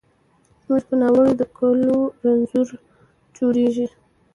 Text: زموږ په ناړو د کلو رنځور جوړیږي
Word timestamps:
زموږ 0.63 0.83
په 0.89 0.95
ناړو 1.01 1.23
د 1.39 1.41
کلو 1.57 1.95
رنځور 2.25 2.67
جوړیږي 3.37 3.87